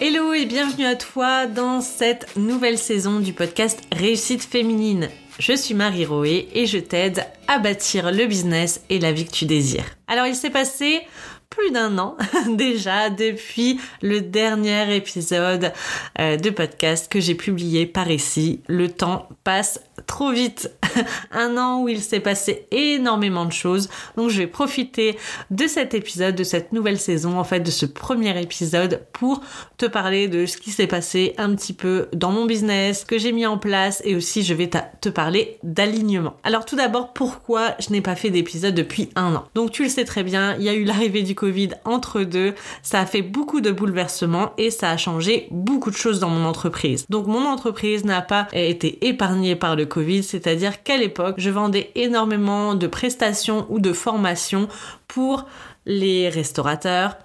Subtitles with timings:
[0.00, 5.08] Hello et bienvenue à toi dans cette nouvelle saison du podcast Réussite féminine.
[5.38, 9.30] Je suis Marie Roé et je t'aide à bâtir le business et la vie que
[9.30, 9.84] tu désires.
[10.08, 11.00] Alors il s'est passé
[11.48, 12.16] plus d'un an
[12.48, 15.72] déjà depuis le dernier épisode
[16.18, 18.62] euh, de podcast que j'ai publié par ici.
[18.66, 20.70] Le temps passe trop vite.
[21.32, 23.88] Un an où il s'est passé énormément de choses.
[24.16, 25.16] Donc je vais profiter
[25.50, 29.40] de cet épisode, de cette nouvelle saison, en fait, de ce premier épisode pour
[29.76, 33.32] te parler de ce qui s'est passé un petit peu dans mon business, que j'ai
[33.32, 36.34] mis en place et aussi je vais te parler d'alignement.
[36.42, 39.44] Alors tout d'abord, pourquoi je n'ai pas fait d'épisode depuis un an?
[39.54, 42.54] Donc tu le sais très bien, il y a eu l'arrivée du Covid entre deux.
[42.82, 46.44] Ça a fait beaucoup de bouleversements et ça a changé beaucoup de choses dans mon
[46.46, 47.06] entreprise.
[47.08, 51.90] Donc mon entreprise n'a pas été épargnée par le Covid, c'est-à-dire qu'à l'époque, je vendais
[51.94, 54.68] énormément de prestations ou de formations
[55.08, 55.46] pour
[55.86, 57.16] les restaurateurs,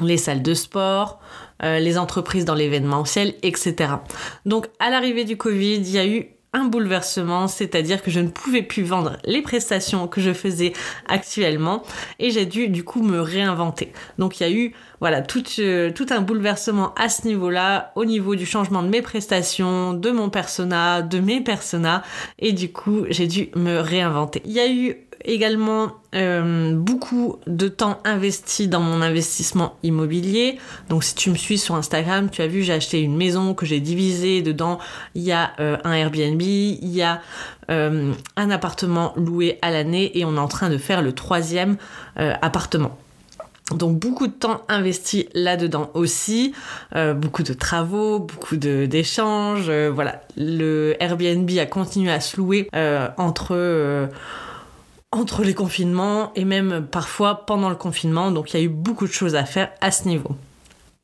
[0.00, 1.20] les salles de sport,
[1.62, 3.94] euh, les entreprises dans l'événementiel, etc.
[4.46, 8.28] Donc à l'arrivée du Covid, il y a eu un bouleversement, c'est-à-dire que je ne
[8.28, 10.72] pouvais plus vendre les prestations que je faisais
[11.08, 11.82] actuellement
[12.18, 13.92] et j'ai dû du coup me réinventer.
[14.18, 18.04] Donc il y a eu voilà tout, euh, tout un bouleversement à ce niveau-là, au
[18.04, 22.02] niveau du changement de mes prestations, de mon persona, de mes personas
[22.38, 24.42] et du coup j'ai dû me réinventer.
[24.44, 30.58] Il y a eu également euh, beaucoup de temps investi dans mon investissement immobilier.
[30.88, 33.66] Donc si tu me suis sur Instagram, tu as vu, j'ai acheté une maison que
[33.66, 34.42] j'ai divisée.
[34.42, 34.78] Dedans,
[35.14, 37.20] il y a euh, un Airbnb, il y a
[37.70, 41.76] euh, un appartement loué à l'année et on est en train de faire le troisième
[42.16, 42.98] appartement.
[43.74, 46.52] Donc beaucoup de temps investi là-dedans aussi,
[47.14, 49.70] beaucoup de travaux, beaucoup d'échanges.
[49.70, 52.68] voilà, le Airbnb a continué à se louer
[53.16, 54.10] entre
[55.12, 58.30] entre les confinements et même parfois pendant le confinement.
[58.30, 60.36] Donc il y a eu beaucoup de choses à faire à ce niveau.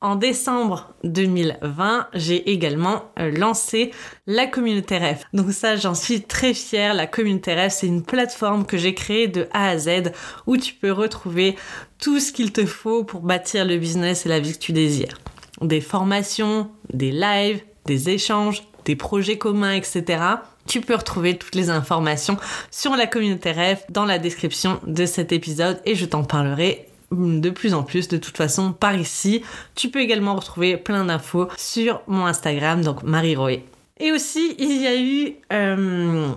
[0.03, 3.93] En décembre 2020, j'ai également euh, lancé
[4.27, 5.25] la communauté REF.
[5.33, 6.93] Donc ça, j'en suis très fière.
[6.93, 10.13] La communauté REF, c'est une plateforme que j'ai créée de A à Z
[10.47, 11.57] où tu peux retrouver
[11.99, 15.19] tout ce qu'il te faut pour bâtir le business et la vie que tu désires.
[15.63, 20.23] Des formations, des lives, des échanges, des projets communs, etc.
[20.67, 22.37] Tu peux retrouver toutes les informations
[22.71, 27.51] sur la communauté REF dans la description de cet épisode et je t'en parlerai de
[27.51, 29.43] plus en plus de toute façon par ici.
[29.75, 33.65] Tu peux également retrouver plein d'infos sur mon Instagram, donc Marie Roé.
[33.99, 36.29] Et aussi, il y a eu euh,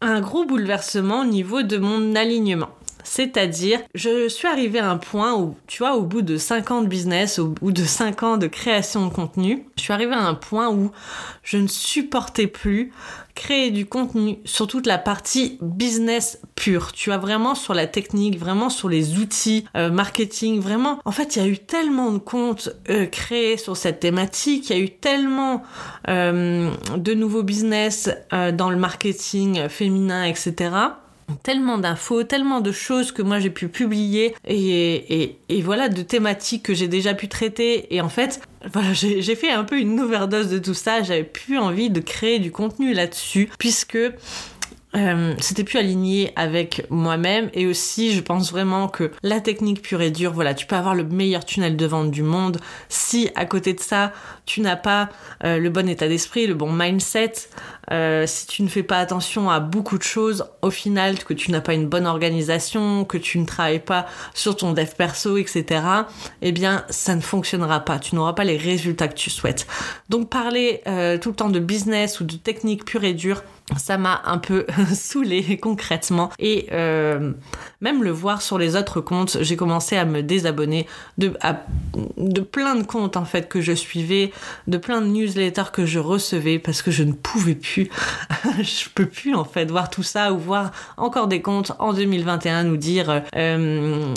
[0.00, 2.70] un gros bouleversement au niveau de mon alignement.
[3.04, 6.82] C'est-à-dire, je suis arrivée à un point où, tu vois, au bout de 5 ans
[6.82, 10.34] de business ou de 5 ans de création de contenu, je suis arrivée à un
[10.34, 10.90] point où
[11.42, 12.92] je ne supportais plus
[13.34, 16.92] créer du contenu sur toute la partie business pure.
[16.92, 20.98] Tu vois, vraiment sur la technique, vraiment sur les outils euh, marketing, vraiment.
[21.04, 24.76] En fait, il y a eu tellement de comptes euh, créés sur cette thématique, il
[24.76, 25.62] y a eu tellement
[26.08, 30.70] euh, de nouveaux business dans le marketing féminin, etc
[31.42, 36.62] tellement d'infos, tellement de choses que moi j'ai pu publier et, et, voilà, de thématiques
[36.64, 37.94] que j'ai déjà pu traiter.
[37.94, 38.40] Et en fait,
[38.72, 41.02] voilà, j'ai fait un peu une overdose de tout ça.
[41.02, 43.98] J'avais plus envie de créer du contenu là-dessus puisque
[44.94, 50.02] euh, c'était plus aligné avec moi-même et aussi je pense vraiment que la technique pure
[50.02, 52.58] et dure voilà tu peux avoir le meilleur tunnel de vente du monde
[52.90, 54.12] si à côté de ça
[54.46, 55.08] tu n'as pas
[55.44, 57.32] euh, le bon état d'esprit le bon mindset
[57.90, 61.50] euh, si tu ne fais pas attention à beaucoup de choses au final que tu
[61.50, 65.82] n'as pas une bonne organisation que tu ne travailles pas sur ton dev perso etc
[66.40, 67.98] eh bien ça ne fonctionnera pas.
[67.98, 69.66] Tu n'auras pas les résultats que tu souhaites.
[70.08, 70.80] Donc parler
[71.20, 73.42] tout le temps de business ou de technique pure et dure
[73.76, 76.30] ça m'a un peu saoulé concrètement.
[76.38, 77.32] Et euh,
[77.80, 80.86] même le voir sur les autres comptes j'ai commencé à me désabonner
[81.18, 81.32] de,
[82.16, 84.31] de plein de comptes en fait que je suivais
[84.66, 87.88] de plein de newsletters que je recevais parce que je ne pouvais plus.
[88.62, 92.64] Je peux plus en fait voir tout ça ou voir encore des comptes en 2021
[92.64, 94.14] nous dire euh,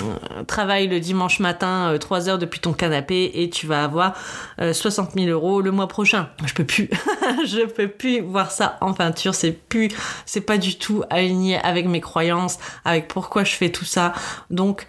[0.48, 4.14] travaille le dimanche matin 3 euh, heures depuis ton canapé et tu vas avoir
[4.59, 6.29] 60 000 euros le mois prochain.
[6.46, 6.90] Je peux plus.
[7.46, 9.35] Je peux plus voir ça en peinture.
[9.35, 9.90] C'est plus,
[10.26, 14.14] c'est pas du tout aligné avec mes croyances, avec pourquoi je fais tout ça.
[14.50, 14.88] Donc,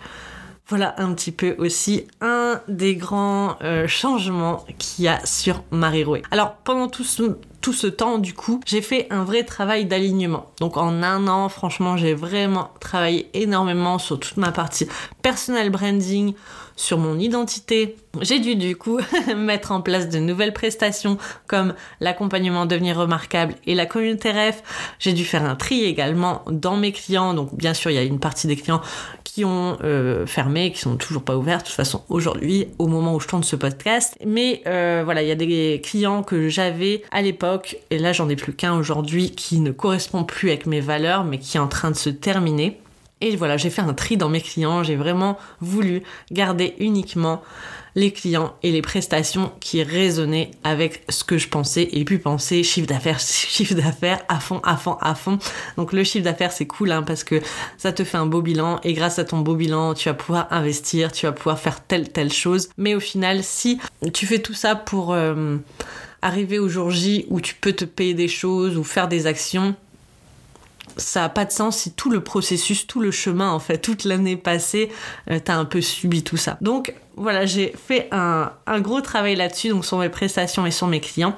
[0.68, 6.04] voilà un petit peu aussi un des grands euh, changements qu'il y a sur Marie
[6.04, 6.22] Rouet.
[6.30, 10.46] Alors pendant tout ce, tout ce temps, du coup, j'ai fait un vrai travail d'alignement.
[10.60, 14.86] Donc en un an, franchement, j'ai vraiment travaillé énormément sur toute ma partie
[15.20, 16.34] personal branding,
[16.76, 17.96] sur mon identité.
[18.20, 19.00] J'ai dû du coup
[19.36, 24.62] mettre en place de nouvelles prestations comme l'accompagnement devenir remarquable et la communauté REF.
[24.98, 27.34] J'ai dû faire un tri également dans mes clients.
[27.34, 28.82] Donc bien sûr, il y a une partie des clients
[29.24, 31.58] qui ont euh, fermé, qui sont toujours pas ouverts.
[31.58, 34.16] De toute façon, aujourd'hui, au moment où je tourne ce podcast.
[34.24, 37.55] Mais euh, voilà, il y a des clients que j'avais à l'époque,
[37.90, 41.38] et là j'en ai plus qu'un aujourd'hui, qui ne correspond plus avec mes valeurs, mais
[41.38, 42.80] qui est en train de se terminer.
[43.22, 47.42] Et voilà, j'ai fait un tri dans mes clients, j'ai vraiment voulu garder uniquement
[47.96, 52.62] les clients et les prestations qui résonnaient avec ce que je pensais et puis penser
[52.62, 55.38] chiffre d'affaires, chiffre d'affaires à fond, à fond, à fond.
[55.78, 57.40] Donc le chiffre d'affaires c'est cool hein, parce que
[57.78, 60.46] ça te fait un beau bilan et grâce à ton beau bilan tu vas pouvoir
[60.50, 62.68] investir, tu vas pouvoir faire telle telle chose.
[62.76, 63.80] Mais au final si
[64.12, 65.56] tu fais tout ça pour euh,
[66.22, 69.74] arriver au jour J où tu peux te payer des choses ou faire des actions,
[70.96, 74.04] ça n'a pas de sens si tout le processus, tout le chemin, en fait, toute
[74.04, 74.90] l'année passée,
[75.30, 76.58] euh, t'as un peu subi tout ça.
[76.60, 81.00] Donc voilà, j'ai fait un, gros travail là-dessus, donc sur mes prestations et sur mes
[81.00, 81.36] clients.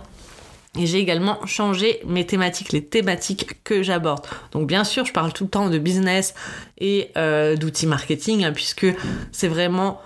[0.79, 4.27] Et j'ai également changé mes thématiques, les thématiques que j'aborde.
[4.53, 6.35] Donc bien sûr, je parle tout le temps de business
[6.79, 8.87] et euh, d'outils marketing, hein, puisque
[9.33, 10.01] c'est vraiment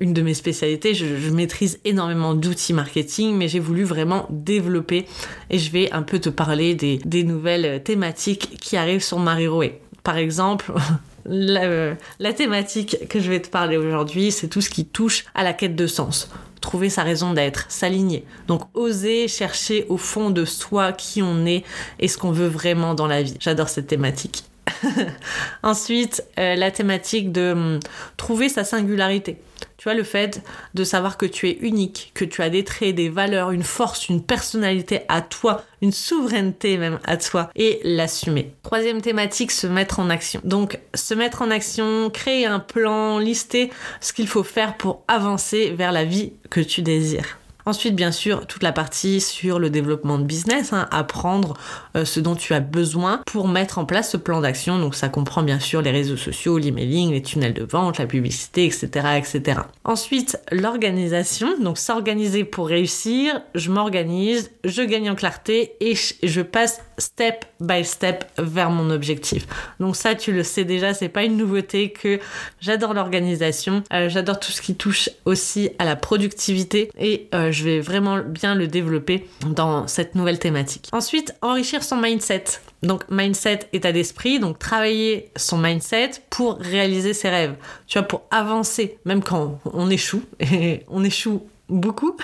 [0.00, 0.94] une de mes spécialités.
[0.94, 5.06] Je, maîtrise énormément d'outils marketing, mais j'ai voulu vraiment développer
[5.50, 9.80] et je vais un peu te parler des, nouvelles thématiques qui arrivent sur Mariroé.
[10.02, 10.72] Par exemple,
[11.24, 15.44] la, la, thématique que je vais te parler aujourd'hui, c'est tout ce qui touche à
[15.44, 16.30] la quête de sens.
[16.60, 18.24] Trouver sa raison d'être, s'aligner.
[18.48, 21.64] Donc oser chercher au fond de soi qui on est
[22.00, 23.36] et ce qu'on veut vraiment dans la vie.
[23.40, 24.44] J'adore cette thématique.
[25.62, 27.80] Ensuite, euh, la thématique de hum,
[28.16, 29.36] trouver sa singularité.
[29.80, 30.42] Tu vois, le fait
[30.74, 34.10] de savoir que tu es unique, que tu as des traits, des valeurs, une force,
[34.10, 38.52] une personnalité à toi, une souveraineté même à toi, et l'assumer.
[38.62, 40.42] Troisième thématique, se mettre en action.
[40.44, 43.70] Donc, se mettre en action, créer un plan, lister
[44.02, 47.39] ce qu'il faut faire pour avancer vers la vie que tu désires.
[47.66, 51.54] Ensuite, bien sûr, toute la partie sur le développement de business, hein, apprendre
[51.96, 54.78] euh, ce dont tu as besoin pour mettre en place ce plan d'action.
[54.78, 58.64] Donc ça comprend bien sûr les réseaux sociaux, l'emailing, les tunnels de vente, la publicité,
[58.66, 58.88] etc.
[59.16, 59.60] etc.
[59.84, 61.58] Ensuite, l'organisation.
[61.60, 67.84] Donc s'organiser pour réussir, je m'organise, je gagne en clarté et je passe step by
[67.84, 69.46] step vers mon objectif.
[69.80, 72.20] Donc ça, tu le sais déjà, c'est pas une nouveauté que
[72.60, 77.64] j'adore l'organisation, euh, j'adore tout ce qui touche aussi à la productivité et euh, je
[77.64, 80.88] vais vraiment bien le développer dans cette nouvelle thématique.
[80.92, 82.44] Ensuite, enrichir son mindset.
[82.82, 87.54] Donc mindset, état d'esprit, donc travailler son mindset pour réaliser ses rêves.
[87.86, 92.16] Tu vois, pour avancer, même quand on échoue, et on échoue beaucoup,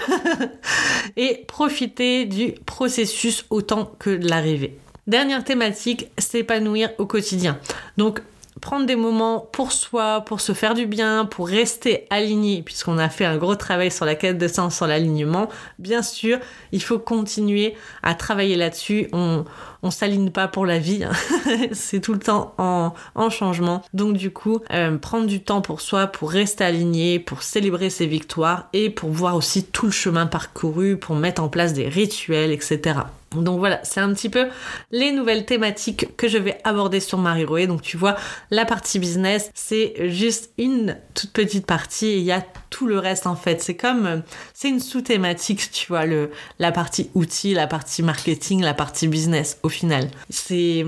[1.17, 4.79] et profiter du processus autant que de l'arrivée.
[5.07, 7.59] Dernière thématique, s'épanouir au quotidien.
[7.97, 8.21] Donc
[8.67, 13.09] prendre des moments pour soi, pour se faire du bien, pour rester aligné, puisqu'on a
[13.09, 15.49] fait un gros travail sur la quête de sens, sur l'alignement,
[15.79, 16.41] bien sûr,
[16.73, 19.07] il faut continuer à travailler là-dessus.
[19.13, 19.45] On,
[19.85, 21.13] on s'aligne pas pour la vie, hein.
[21.71, 23.85] c'est tout le temps en, en, changement.
[23.95, 28.09] Donc du coup, euh, prendre du temps pour soi, pour rester aligné, pour célébrer ses
[28.09, 32.51] victoires et pour voir aussi tout le chemin parcouru, pour mettre en place des rituels,
[32.51, 32.99] etc.
[33.43, 34.49] Donc voilà, c'est un petit peu
[34.91, 37.67] les nouvelles thématiques que je vais aborder sur Mariroé.
[37.67, 38.17] Donc tu vois,
[38.51, 42.99] la partie business, c'est juste une toute petite partie et il y a tout le
[42.99, 43.63] reste en fait.
[43.63, 44.23] C'est comme,
[44.55, 49.59] c'est une sous-thématique, tu vois, le, la partie outils, la partie marketing, la partie business
[49.63, 50.09] au final.
[50.31, 50.85] C'est,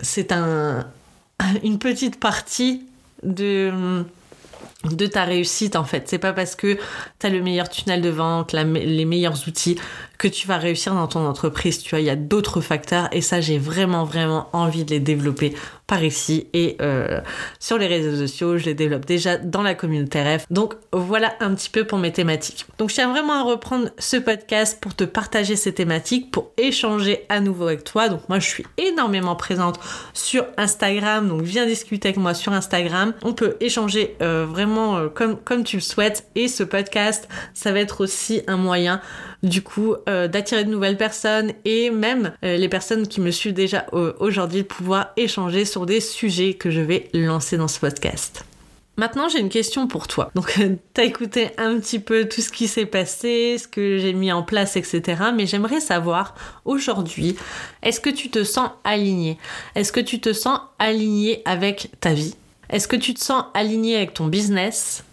[0.00, 0.86] c'est un,
[1.62, 2.84] une petite partie
[3.22, 4.04] de
[4.84, 6.08] de ta réussite en fait.
[6.08, 6.78] C'est pas parce que
[7.18, 9.78] tu as le meilleur tunnel de vente, les meilleurs outils
[10.18, 11.78] que tu vas réussir dans ton entreprise.
[11.82, 15.00] Tu vois, il y a d'autres facteurs et ça, j'ai vraiment, vraiment envie de les
[15.00, 15.54] développer
[15.86, 17.20] par ici et euh,
[17.60, 18.58] sur les réseaux sociaux.
[18.58, 20.46] Je les développe déjà dans la communauté RF.
[20.50, 22.66] Donc voilà un petit peu pour mes thématiques.
[22.78, 27.24] Donc je tiens vraiment à reprendre ce podcast pour te partager ces thématiques, pour échanger
[27.28, 28.08] à nouveau avec toi.
[28.08, 29.78] Donc moi, je suis énormément présente
[30.12, 31.28] sur Instagram.
[31.28, 33.12] Donc viens discuter avec moi sur Instagram.
[33.22, 36.28] On peut échanger euh, vraiment euh, comme, comme tu le souhaites.
[36.34, 39.00] Et ce podcast, ça va être aussi un moyen
[39.42, 43.54] du coup euh, d'attirer de nouvelles personnes et même euh, les personnes qui me suivent
[43.54, 43.86] déjà
[44.20, 48.44] aujourd'hui de pouvoir échanger sur des sujets que je vais lancer dans ce podcast.
[48.98, 50.30] Maintenant, j'ai une question pour toi.
[50.34, 50.58] Donc,
[50.94, 54.42] t'as écouté un petit peu tout ce qui s'est passé, ce que j'ai mis en
[54.42, 55.22] place, etc.
[55.34, 57.36] Mais j'aimerais savoir, aujourd'hui,
[57.82, 59.36] est-ce que tu te sens aligné?
[59.74, 62.36] Est-ce que tu te sens aligné avec ta vie?
[62.70, 65.04] Est-ce que tu te sens aligné avec ton business?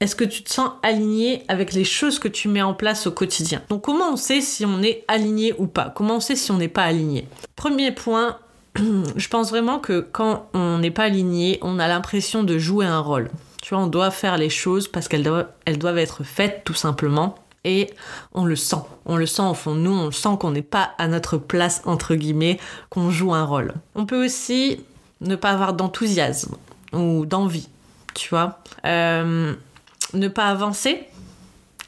[0.00, 3.10] Est-ce que tu te sens aligné avec les choses que tu mets en place au
[3.10, 3.60] quotidien?
[3.68, 5.92] Donc comment on sait si on est aligné ou pas?
[5.94, 7.28] Comment on sait si on n'est pas aligné?
[7.54, 8.38] Premier point,
[8.76, 13.00] je pense vraiment que quand on n'est pas aligné, on a l'impression de jouer un
[13.00, 13.30] rôle.
[13.60, 16.74] Tu vois, on doit faire les choses parce qu'elles doivent, elles doivent être faites tout
[16.74, 17.34] simplement.
[17.64, 17.90] Et
[18.32, 20.62] on le sent, on le sent au fond de nous, on le sent qu'on n'est
[20.62, 23.74] pas à notre place, entre guillemets, qu'on joue un rôle.
[23.94, 24.82] On peut aussi
[25.20, 26.56] ne pas avoir d'enthousiasme
[26.94, 27.68] ou d'envie,
[28.14, 28.60] tu vois.
[28.86, 29.52] Euh,
[30.14, 31.04] ne pas avancer,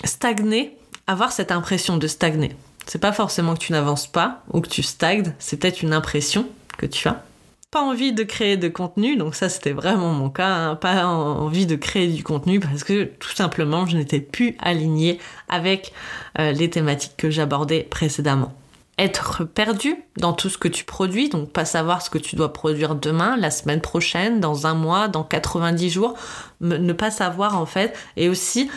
[0.04, 0.76] stagner,
[1.06, 2.56] avoir cette impression de stagner.
[2.86, 6.46] C'est pas forcément que tu n'avances pas ou que tu stagnes, c'est peut-être une impression
[6.78, 7.22] que tu as.
[7.70, 10.76] Pas envie de créer de contenu, donc ça c'était vraiment mon cas, hein.
[10.76, 15.92] pas envie de créer du contenu parce que tout simplement je n'étais plus alignée avec
[16.38, 18.52] euh, les thématiques que j'abordais précédemment
[19.02, 22.52] être perdu dans tout ce que tu produis, donc pas savoir ce que tu dois
[22.52, 26.14] produire demain, la semaine prochaine, dans un mois, dans 90 jours,
[26.60, 28.70] ne pas savoir en fait, et aussi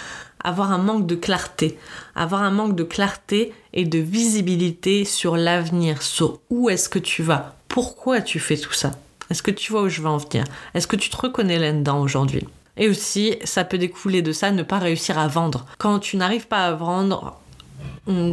[0.43, 1.77] avoir un manque de clarté,
[2.15, 7.21] avoir un manque de clarté et de visibilité sur l'avenir, sur où est-ce que tu
[7.21, 8.93] vas, pourquoi tu fais tout ça,
[9.29, 12.01] est-ce que tu vois où je vais en venir, est-ce que tu te reconnais là-dedans
[12.01, 12.47] aujourd'hui?
[12.77, 15.65] Et aussi, ça peut découler de ça, ne pas réussir à vendre.
[15.77, 17.39] Quand tu n'arrives pas à vendre,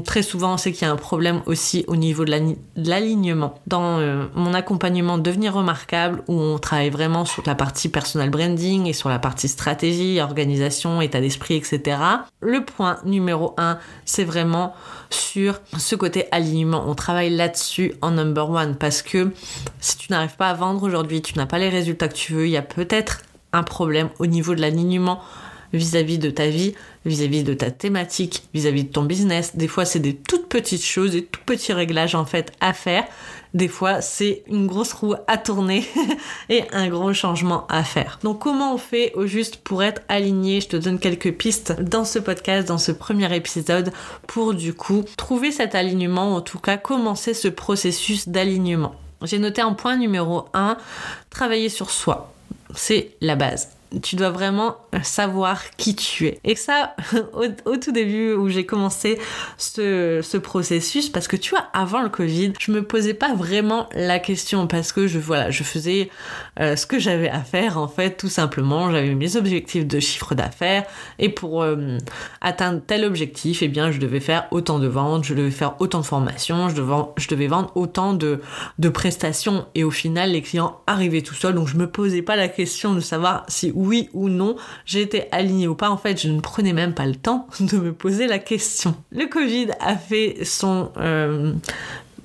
[0.05, 3.55] très souvent, c'est qu'il y a un problème aussi au niveau de l'alignement.
[3.67, 8.87] Dans euh, mon accompagnement Devenir remarquable, où on travaille vraiment sur la partie personal branding
[8.87, 11.99] et sur la partie stratégie, organisation, état d'esprit, etc.
[12.41, 14.75] Le point numéro un, c'est vraiment
[15.11, 16.85] sur ce côté alignement.
[16.87, 19.33] On travaille là-dessus en number one parce que
[19.81, 22.47] si tu n'arrives pas à vendre aujourd'hui, tu n'as pas les résultats que tu veux,
[22.47, 25.21] il y a peut-être un problème au niveau de l'alignement
[25.73, 26.75] vis-à-vis de ta vie,
[27.05, 29.57] vis-à-vis de ta thématique, vis-à-vis de ton business.
[29.57, 33.05] Des fois, c'est des toutes petites choses, des tout petits réglages en fait à faire.
[33.55, 35.85] Des fois, c'est une grosse roue à tourner
[36.49, 38.19] et un gros changement à faire.
[38.23, 40.61] Donc, comment on fait au juste pour être aligné?
[40.61, 43.93] Je te donne quelques pistes dans ce podcast, dans ce premier épisode,
[44.27, 48.95] pour du coup trouver cet alignement, en tout cas commencer ce processus d'alignement.
[49.23, 50.77] J'ai noté un point numéro 1,
[51.31, 52.33] travailler sur soi.
[52.75, 53.69] C'est la base
[54.01, 56.41] tu dois vraiment savoir qui tu es.
[56.45, 56.95] Et ça,
[57.65, 59.19] au, tout début où j'ai commencé
[59.59, 63.89] ce, ce, processus, parce que tu vois, avant le Covid, je me posais pas vraiment
[63.95, 66.11] la question parce que je, faisais
[66.61, 68.91] euh, ce que j'avais à faire en fait, tout simplement.
[68.91, 70.85] J'avais mes objectifs de chiffre d'affaires
[71.19, 71.99] et pour euh,
[72.41, 76.01] atteindre tel objectif, eh bien, je devais faire autant de ventes, je devais faire autant
[76.01, 76.75] de formations, je
[77.29, 78.41] devais, vendre autant de,
[78.79, 79.67] de prestations.
[79.75, 82.95] Et au final, les clients arrivaient tout seuls, donc je me posais pas la question
[82.95, 85.91] de savoir si oui ou non j'étais alignée ou pas.
[85.91, 88.95] En fait, je ne prenais même pas le temps de me poser la question.
[89.11, 91.55] Le Covid a fait son euh,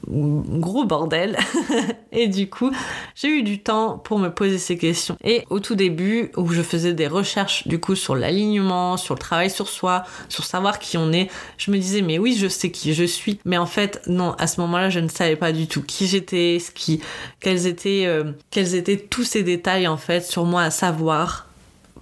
[0.09, 1.37] gros bordel.
[2.11, 2.71] et du coup,
[3.15, 5.17] j'ai eu du temps pour me poser ces questions.
[5.23, 9.19] Et au tout début, où je faisais des recherches du coup sur l'alignement, sur le
[9.19, 12.71] travail sur soi, sur savoir qui on est, je me disais mais oui, je sais
[12.71, 13.39] qui je suis.
[13.45, 16.59] Mais en fait, non, à ce moment-là, je ne savais pas du tout qui j'étais,
[16.59, 17.01] ce qui,
[17.39, 21.46] quels étaient, euh, quels étaient tous ces détails en fait sur moi à savoir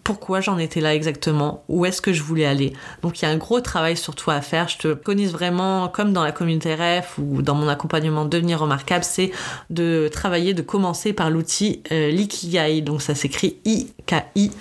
[0.05, 2.73] pourquoi j'en étais là exactement, où est-ce que je voulais aller.
[3.01, 4.69] Donc il y a un gros travail sur toi à faire.
[4.69, 9.03] Je te connais vraiment comme dans la communauté REF ou dans mon accompagnement Devenir remarquable,
[9.03, 9.31] c'est
[9.71, 12.81] de travailler, de commencer par l'outil euh, l'Ikigai.
[12.81, 14.51] Donc ça s'écrit I-K-I.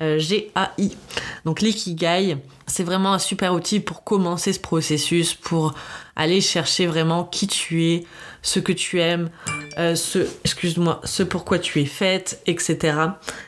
[0.00, 0.96] Euh, G-A-I.
[1.44, 2.36] Donc l'ikigai,
[2.68, 5.74] c'est vraiment un super outil pour commencer ce processus, pour
[6.14, 8.04] aller chercher vraiment qui tu es,
[8.42, 9.28] ce que tu aimes,
[9.78, 12.96] euh, ce, excuse-moi, ce pourquoi tu es faite, etc.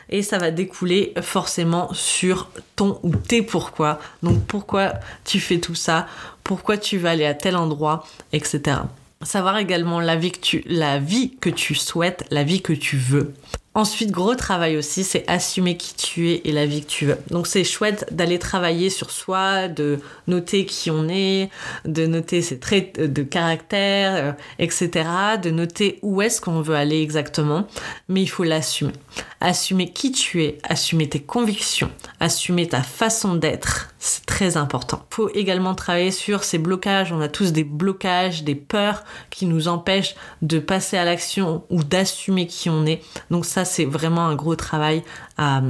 [0.08, 3.98] Et ça va découler forcément sur ton ou tes pourquoi.
[4.22, 4.94] Donc pourquoi
[5.24, 6.06] tu fais tout ça,
[6.44, 8.78] pourquoi tu vas aller à tel endroit, etc.
[9.22, 12.96] Savoir également la vie que tu, la vie que tu souhaites, la vie que tu
[12.96, 13.34] veux.
[13.80, 17.16] Ensuite, gros travail aussi, c'est assumer qui tu es et la vie que tu veux.
[17.30, 21.48] Donc c'est chouette d'aller travailler sur soi, de noter qui on est,
[21.86, 25.08] de noter ses traits de caractère, euh, etc.
[25.42, 27.66] De noter où est-ce qu'on veut aller exactement.
[28.10, 28.92] Mais il faut l'assumer.
[29.40, 35.04] Assumer qui tu es, assumer tes convictions, assumer ta façon d'être, c'est très important.
[35.10, 37.12] Il faut également travailler sur ces blocages.
[37.12, 41.84] On a tous des blocages, des peurs qui nous empêchent de passer à l'action ou
[41.84, 43.02] d'assumer qui on est.
[43.30, 45.04] Donc ça c'est vraiment un gros travail
[45.36, 45.60] à,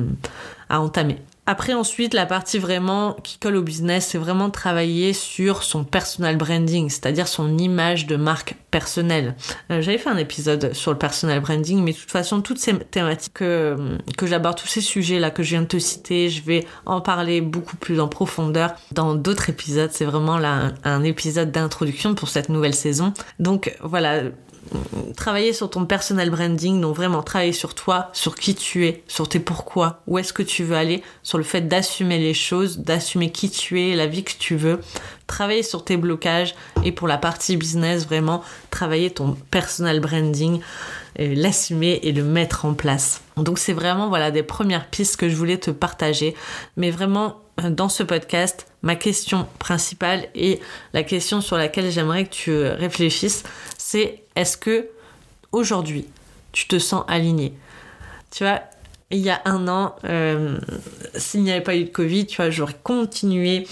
[0.70, 1.16] entamer.
[1.50, 6.36] Après ensuite, la partie vraiment qui colle au business, c'est vraiment travailler sur son personal
[6.36, 9.34] branding, c'est-à-dire son image de marque personnelle.
[9.72, 12.78] Euh, j'avais fait un épisode sur le personal branding, mais de toute façon, toutes ces
[12.78, 13.76] thématiques que,
[14.22, 17.76] j'aborde, tous ces sujets-là que je viens de te citer, je vais en parler beaucoup
[17.76, 19.90] plus en profondeur dans d'autres épisodes.
[19.92, 23.12] C'est vraiment là un épisode d'introduction pour cette nouvelle saison.
[23.40, 24.22] Donc voilà,
[25.16, 29.28] travailler sur ton personal branding, donc vraiment travailler sur toi, sur qui tu es, sur
[29.28, 33.30] tes pourquoi, où est-ce que tu veux aller, sur le fait d'assumer les choses, d'assumer
[33.30, 34.80] qui tu es, la vie que tu veux,
[35.26, 40.60] travailler sur tes blocages et pour la partie business, vraiment travailler ton personal branding,
[41.18, 43.22] l'assumer et le mettre en place.
[43.36, 46.34] Donc c'est vraiment voilà des premières pistes que je voulais te partager,
[46.76, 50.60] mais vraiment euh, dans ce podcast, ma question principale et
[50.92, 53.42] la question sur laquelle j'aimerais que tu réfléchisses,
[53.78, 54.88] c'est est-ce que
[55.52, 56.06] aujourd'hui
[56.52, 57.52] tu te sens aligné?
[58.30, 58.62] Tu vois,
[59.10, 60.58] il y a un an, euh,
[61.14, 63.66] s'il n'y avait pas eu de Covid, tu vois, j'aurais continué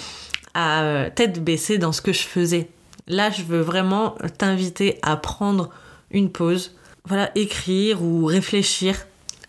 [0.53, 2.69] à euh, tête baissée dans ce que je faisais.
[3.07, 5.71] Là, je veux vraiment t'inviter à prendre
[6.11, 9.07] une pause, voilà, écrire ou réfléchir.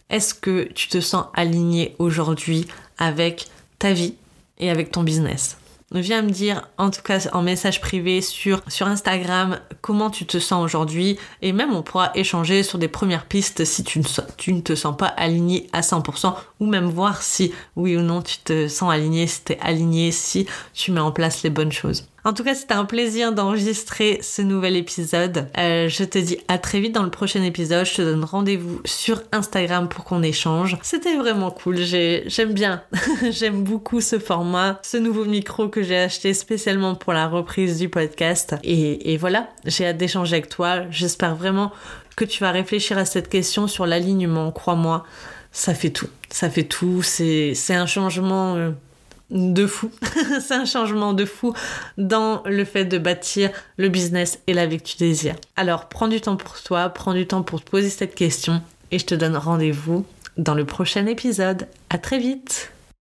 [0.10, 2.66] Est-ce que tu te sens aligné aujourd'hui
[2.98, 3.48] avec
[3.78, 4.16] ta vie
[4.58, 5.58] et avec ton business?
[5.92, 10.64] Viens me dire, en tout cas en message privé sur, Instagram, comment tu te sens
[10.64, 11.18] aujourd'hui.
[11.42, 14.06] Et même on pourra échanger sur des premières pistes si tu ne,
[14.38, 16.36] tu ne te sens pas aligné à 100%.
[16.60, 20.12] Ou même voir si oui ou non tu te sens aligné, si tu es aligné,
[20.12, 22.09] si tu mets en place les bonnes choses.
[22.26, 25.48] En tout cas, c'était un plaisir d'enregistrer ce nouvel épisode.
[25.58, 27.86] Euh, je te dis à très vite dans le prochain épisode.
[27.86, 30.78] Je te donne rendez-vous sur Instagram pour qu'on échange.
[30.82, 31.78] C'était vraiment cool.
[31.78, 32.84] J'aime bien.
[33.32, 37.90] J'aime beaucoup ce format, ce nouveau micro que j'ai acheté spécialement pour la reprise du
[37.90, 38.56] podcast.
[38.64, 40.90] Et, voilà, j'ai hâte d'échanger avec toi.
[40.92, 41.72] J'espère vraiment
[42.16, 44.52] que tu vas réfléchir à cette question sur l'alignement.
[44.52, 45.06] Crois-moi,
[45.52, 46.10] ça fait tout.
[46.30, 47.02] Ça fait tout.
[47.02, 48.56] C'est un changement.
[48.56, 48.72] Euh,
[49.32, 49.92] de fou.
[50.42, 51.54] c'est un changement de fou
[51.98, 55.36] dans le fait de bâtir le business et la vie que tu désires.
[55.56, 59.00] Alors, prends du temps pour toi, prends du temps pour te poser cette question et
[59.00, 60.06] je te donne rendez-vous
[60.38, 61.68] dans le prochain épisode.
[61.90, 62.72] À très vite!